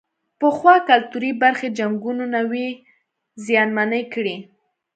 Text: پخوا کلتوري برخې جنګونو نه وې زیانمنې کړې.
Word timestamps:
پخوا 0.39 0.75
کلتوري 0.89 1.31
برخې 1.43 1.67
جنګونو 1.79 2.23
نه 2.35 2.41
وې 2.49 2.67
زیانمنې 3.45 4.01
کړې. 4.13 4.35